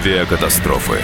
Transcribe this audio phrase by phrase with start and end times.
[0.00, 0.96] Авиакатастрофы.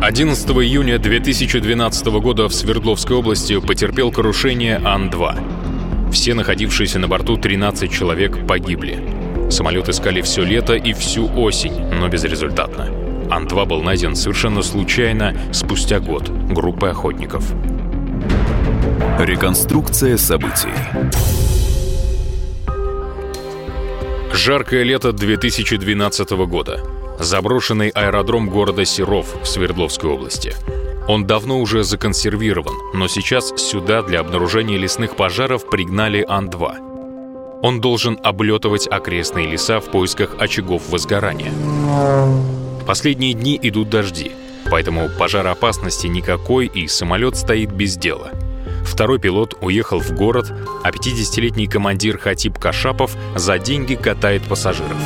[0.00, 6.10] 11 июня 2012 года в Свердловской области потерпел крушение Ан-2.
[6.10, 8.98] Все находившиеся на борту 13 человек погибли.
[9.52, 12.88] Самолет искали все лето и всю осень, но безрезультатно.
[13.30, 17.54] Ан-2 был найден совершенно случайно спустя год группой охотников.
[19.24, 20.72] Реконструкция событий.
[24.32, 26.80] Жаркое лето 2012 года
[27.20, 30.54] заброшенный аэродром города Серов в Свердловской области.
[31.06, 37.60] Он давно уже законсервирован, но сейчас сюда для обнаружения лесных пожаров пригнали Ан-2.
[37.62, 41.52] Он должен облетывать окрестные леса в поисках очагов возгорания.
[42.88, 44.32] Последние дни идут дожди,
[44.68, 48.32] поэтому пожароопасности никакой и самолет стоит без дела–
[48.84, 50.52] Второй пилот уехал в город,
[50.82, 54.96] а 50-летний командир Хатиб Кашапов за деньги катает пассажиров.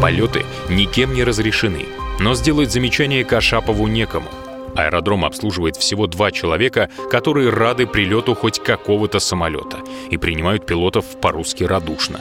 [0.00, 1.86] Полеты никем не разрешены,
[2.20, 4.28] но сделать замечание Кашапову некому.
[4.76, 9.78] Аэродром обслуживает всего два человека, которые рады прилету хоть какого-то самолета
[10.10, 12.20] и принимают пилотов по-русски радушно.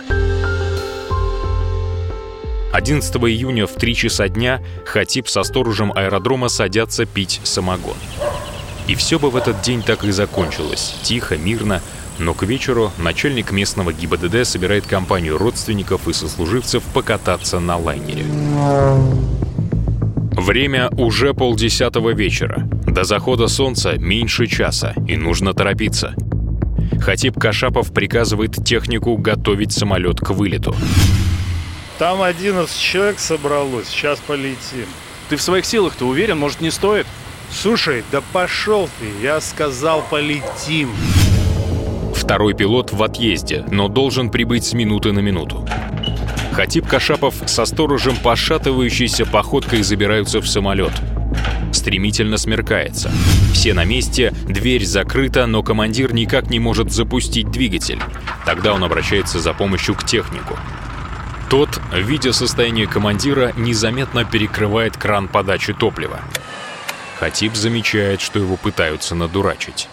[2.72, 7.98] 11 июня в 3 часа дня Хатиб со сторожем аэродрома садятся пить самогон.
[8.88, 10.96] И все бы в этот день так и закончилось.
[11.04, 11.82] Тихо, мирно.
[12.20, 18.26] Но к вечеру начальник местного ГИБДД собирает компанию родственников и сослуживцев покататься на лайнере.
[20.36, 22.68] Время уже полдесятого вечера.
[22.86, 26.14] До захода солнца меньше часа, и нужно торопиться.
[27.00, 30.76] Хатип Кашапов приказывает технику готовить самолет к вылету.
[31.98, 34.86] Там 11 человек собралось, сейчас полетим.
[35.30, 37.08] Ты в своих силах-то уверен, может не стоит?
[37.54, 40.90] Слушай, да пошел ты, я сказал полетим.
[42.16, 45.68] Второй пилот в отъезде, но должен прибыть с минуты на минуту.
[46.54, 50.92] Хатип Кашапов со сторожем пошатывающейся походкой забираются в самолет.
[51.72, 53.12] Стремительно смеркается.
[53.54, 58.00] Все на месте, дверь закрыта, но командир никак не может запустить двигатель.
[58.46, 60.58] Тогда он обращается за помощью к технику.
[61.50, 66.20] Тот, видя состояние командира, незаметно перекрывает кран подачи топлива.
[67.24, 69.88] Хатип замечает, что его пытаются надурачить.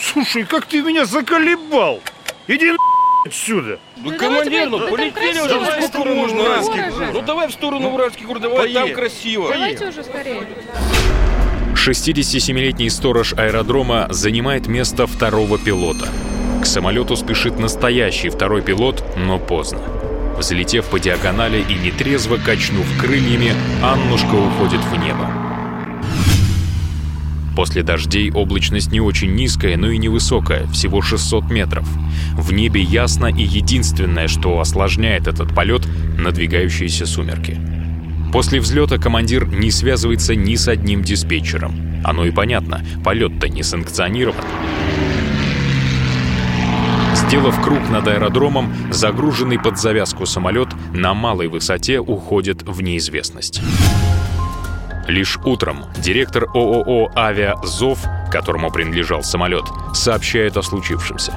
[0.00, 2.00] Слушай, как ты меня заколебал!
[2.46, 2.76] Иди на
[3.26, 3.80] отсюда!
[3.96, 6.42] Ну, ну командир, ну полетели уже, ну сколько можно?
[6.42, 9.48] Уральский Ну давай в сторону Уральский город, давай, там красиво.
[9.48, 10.46] Давайте уже скорее.
[11.74, 16.06] 67-летний сторож аэродрома занимает место второго пилота.
[16.62, 19.80] К самолету спешит настоящий второй пилот, но поздно.
[20.38, 25.45] Взлетев по диагонали и нетрезво качнув крыльями, Аннушка уходит в небо.
[27.56, 31.88] После дождей облачность не очень низкая, но и невысокая, всего 600 метров.
[32.36, 37.58] В небе ясно и единственное, что осложняет этот полет— надвигающиеся сумерки.
[38.30, 42.02] После взлета командир не связывается ни с одним диспетчером.
[42.04, 44.44] Оно и понятно, полет-то не санкционирован.
[47.14, 53.62] Сделав круг над аэродромом, загруженный под завязку самолет на малой высоте уходит в неизвестность.
[55.08, 58.00] Лишь утром директор ООО «Авиа Зов»,
[58.30, 61.32] которому принадлежал самолет, сообщает о случившемся.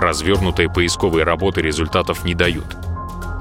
[0.00, 2.76] Развернутые поисковые работы результатов не дают.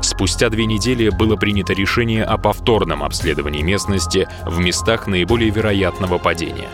[0.01, 6.67] Спустя две недели было принято решение о повторном обследовании местности в местах наиболее вероятного падения.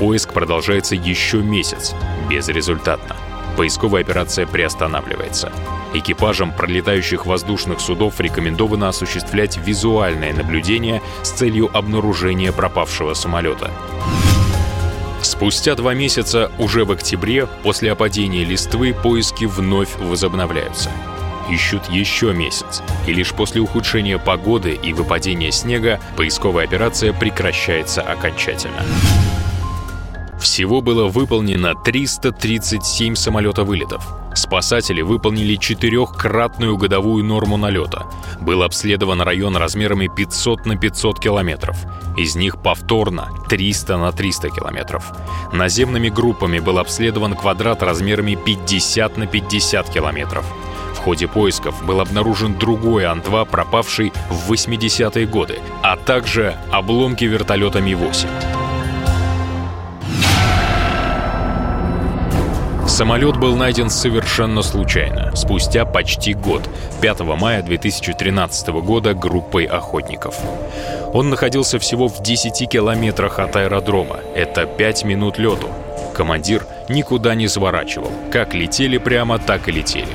[0.00, 1.94] Поиск продолжается еще месяц,
[2.28, 3.14] безрезультатно.
[3.56, 5.52] Поисковая операция приостанавливается.
[5.92, 13.70] Экипажам пролетающих воздушных судов рекомендовано осуществлять визуальное наблюдение с целью обнаружения пропавшего самолета.
[15.22, 20.90] Спустя два месяца, уже в октябре, после опадения листвы, поиски вновь возобновляются.
[21.48, 28.82] Ищут еще месяц, и лишь после ухудшения погоды и выпадения снега поисковая операция прекращается окончательно.
[30.44, 34.06] Всего было выполнено 337 самолета-вылетов.
[34.34, 38.04] Спасатели выполнили четырехкратную годовую норму налета.
[38.42, 41.78] Был обследован район размерами 500 на 500 километров.
[42.18, 45.12] Из них повторно 300 на 300 километров.
[45.54, 50.44] Наземными группами был обследован квадрат размерами 50 на 50 километров.
[50.94, 57.80] В ходе поисков был обнаружен другой Ан-2, пропавший в 80-е годы, а также обломки вертолета
[57.80, 58.53] Ми-8.
[62.94, 66.62] Самолет был найден совершенно случайно, спустя почти год,
[67.00, 70.36] 5 мая 2013 года группой охотников.
[71.12, 75.66] Он находился всего в 10 километрах от аэродрома, это 5 минут лету.
[76.14, 78.12] Командир никуда не сворачивал.
[78.30, 80.06] Как летели прямо, так и летели.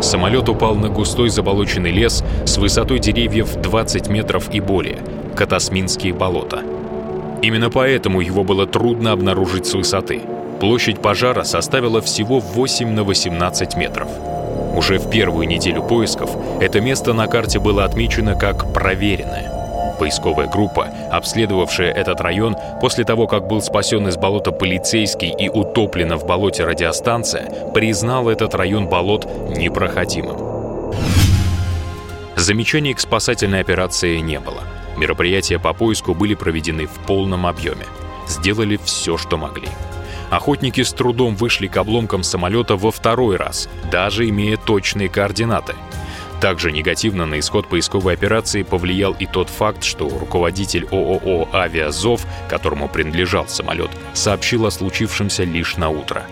[0.00, 4.98] Самолет упал на густой заболоченный лес с высотой деревьев 20 метров и более.
[5.34, 6.62] Катасминские болота.
[7.42, 10.22] Именно поэтому его было трудно обнаружить с высоты.
[10.62, 14.06] Площадь пожара составила всего 8 на 18 метров.
[14.76, 16.30] Уже в первую неделю поисков
[16.60, 19.96] это место на карте было отмечено как «проверенное».
[19.98, 26.16] Поисковая группа, обследовавшая этот район после того, как был спасен из болота полицейский и утоплена
[26.16, 29.26] в болоте радиостанция, признала этот район болот
[29.56, 30.92] непроходимым.
[32.36, 34.62] Замечаний к спасательной операции не было.
[34.96, 37.86] Мероприятия по поиску были проведены в полном объеме.
[38.28, 39.66] Сделали все, что могли.
[40.32, 45.74] Охотники с трудом вышли к обломкам самолета во второй раз, даже имея точные координаты.
[46.40, 52.88] Также негативно на исход поисковой операции повлиял и тот факт, что руководитель ООО «Авиазов», которому
[52.88, 56.24] принадлежал самолет, сообщил о случившемся лишь на утро.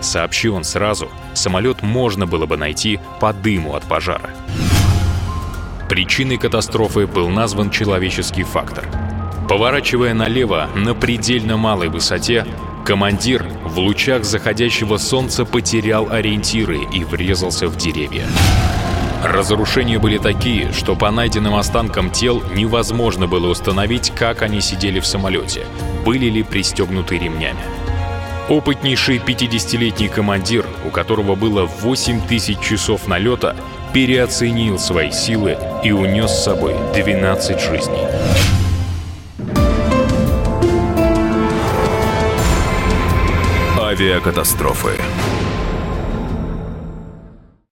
[0.00, 4.30] Сообщил он сразу, самолет можно было бы найти по дыму от пожара.
[5.90, 8.88] Причиной катастрофы был назван человеческий фактор.
[9.46, 12.46] Поворачивая налево на предельно малой высоте,
[12.86, 18.24] Командир в лучах заходящего солнца потерял ориентиры и врезался в деревья.
[19.24, 25.06] Разрушения были такие, что по найденным останкам тел невозможно было установить, как они сидели в
[25.06, 25.66] самолете,
[26.04, 27.58] были ли пристегнуты ремнями.
[28.48, 33.56] Опытнейший 50-летний командир, у которого было 8 тысяч часов налета,
[33.92, 38.06] переоценил свои силы и унес с собой 12 жизней.
[43.96, 45.00] Авиакатастрофы.